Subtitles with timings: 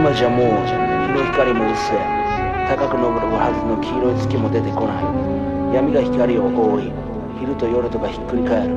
[0.00, 0.72] 今じゃもう日
[1.12, 1.98] の光も薄れ
[2.72, 5.04] 高く昇るはずの黄色い月も出てこない。
[5.76, 6.90] 闇が光を覆い
[7.38, 8.72] 昼と夜とがひっくり返る。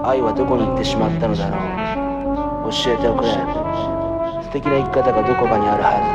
[0.00, 1.60] 愛はどこに行ってしまったのだろ
[2.64, 2.72] う。
[2.72, 3.36] 教えておくれ。
[4.40, 6.08] 素敵な生き方がどこかにあるはず。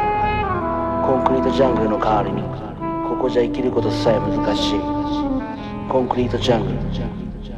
[1.06, 2.42] コンクリートジャングルの代わりに
[3.06, 4.82] ここじゃ生きることさえ難しい。
[5.86, 6.82] コンクリートジャングル。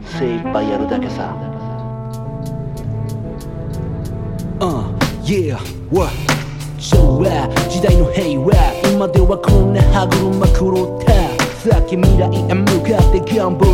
[0.03, 1.31] 精一杯やるだけさ。
[4.59, 4.83] Uh,
[5.23, 5.55] yeah,
[5.95, 6.11] what?
[6.79, 7.25] 昭和
[7.69, 8.53] 時代の平和
[8.91, 11.13] 今ではこんな歯車狂った
[11.57, 13.71] さっき未来へ向かってギャンブル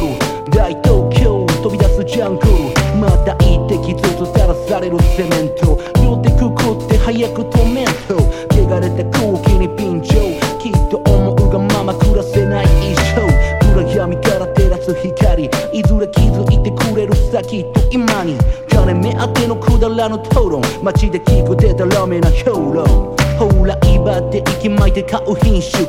[0.52, 5.80] 大東京飛び出すジャングルまた一滴ずつ垂らされるセメント。
[6.04, 8.16] 両手くくって早く止めんと。
[8.52, 10.14] 汚れた空気に便乗
[10.60, 13.54] きっと思うがまま暮らせない一生。
[13.74, 18.38] 暗闇から照らす光いずれ気づいてくれるさきっと今に。
[18.84, 25.86] 金目当てのくだらぬ討論街で聞くデタラメな評論ほら威張って息巻いて買う品種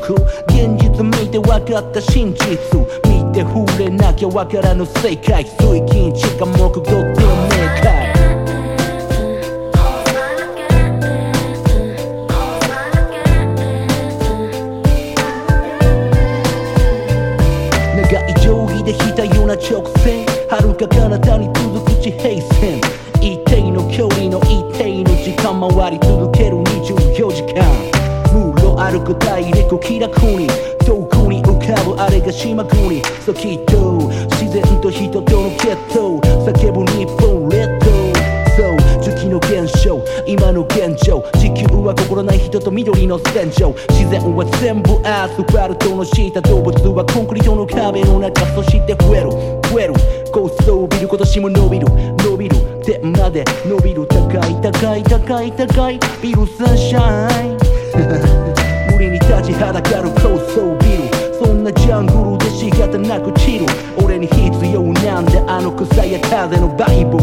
[0.46, 2.56] 現実見て分かった真実
[3.10, 8.14] 見て触れなきゃ分からぬ世界水金地下木土天明快
[17.96, 22.53] 長い定規で引いたような直線遥か彼方に続く地平線
[25.74, 27.64] 時間回り続ける24時間
[28.32, 30.46] ムーロ歩く大陸気楽に
[30.86, 34.08] 遠くに浮かぶあれが島国そきっと
[34.38, 37.94] 自然と人との決闘叫ぶ日本列島
[38.56, 40.00] そう月の現象。
[40.28, 41.24] 今の現状。
[41.40, 43.74] 地球は心ない人と緑の戦場。
[43.90, 49.30] 自然は全部アスファルトの下動物はコンクリートの壁の中そして増える
[49.68, 49.94] 増える
[50.32, 57.58] 高層ビル今年も伸びる伸びる天まで伸びる高い高い高い高いビルサンシャイン。
[58.92, 61.08] 無理に立ちはだかる高層ビル。
[61.42, 63.66] そんなジャングルで仕方なく散る
[64.04, 67.16] 俺に必要なんであの草や風のバイブ。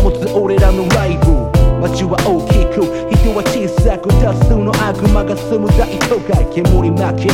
[0.00, 1.46] 保つ俺らのライブ。
[1.82, 6.46] 街は大きく人は小さく多数の悪魔が住む大都会。
[6.46, 7.28] 煙負け。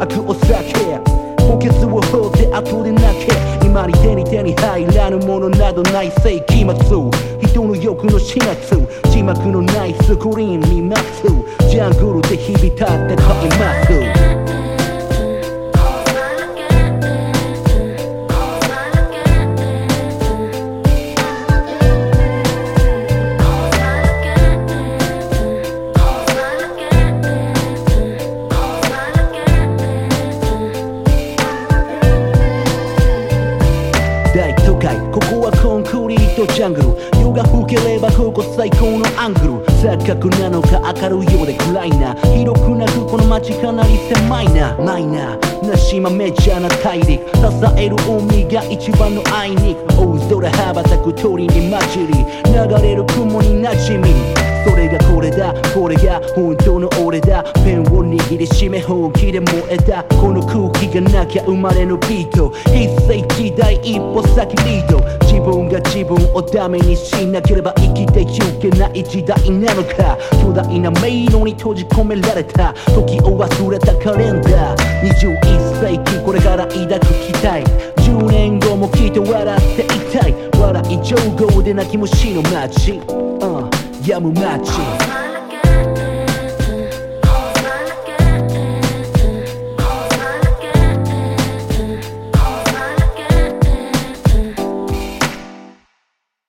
[0.00, 2.90] 悪を避け補欠を放って後で
[5.04, 7.10] なるものなどない世紀末。
[7.46, 8.78] 人の欲の始末。
[9.10, 11.24] 字幕のないスクリーン見ます
[11.68, 14.13] ジャングルで日々立って買います。
[34.34, 34.96] 大都会。
[35.12, 35.52] ここは
[35.94, 36.88] クリートジャングル。
[37.22, 39.46] 夜が更ければここ最高のアングル。
[39.78, 42.14] 錯覚なのか明るいようで暗いな。
[42.34, 44.74] 広くなくこの街かなり狭いな。
[44.76, 47.08] マイナーな島メジャーな大陸。
[47.08, 47.20] 支
[47.76, 49.76] える海が一番の愛に。
[49.96, 52.26] 大空羽ばたく鳥に混じり。
[52.52, 54.10] 流れる雲に馴染み。
[54.68, 55.54] それがこれだ。
[55.72, 57.44] これが本当の俺だ。
[57.64, 60.02] ペンを握りしめ本気で燃えた。
[60.16, 62.52] この空気がなきゃ生まれぬビート。
[62.66, 65.23] 一世時代一歩先リード。
[65.34, 68.26] 自分が自分をダメにしなければ生きてい
[68.60, 70.16] けない時代なのか。
[70.40, 72.72] 巨大な迷路に閉じ込められた。
[72.94, 75.02] 時を忘れたカレンダー。
[75.02, 77.64] 21世紀これから抱く期待。
[78.00, 80.34] 10年後もきっと笑っていたい。
[80.56, 83.70] 笑い上手で泣き虫の街、うん
[84.06, 85.13] やむ街。